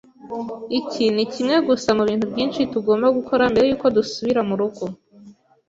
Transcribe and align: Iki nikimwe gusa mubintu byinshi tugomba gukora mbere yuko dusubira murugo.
Iki 0.79 1.05
nikimwe 1.15 1.57
gusa 1.67 1.89
mubintu 1.97 2.25
byinshi 2.31 2.59
tugomba 2.73 3.07
gukora 3.17 3.43
mbere 3.51 3.65
yuko 3.67 3.85
dusubira 3.95 4.39
murugo. 4.49 4.83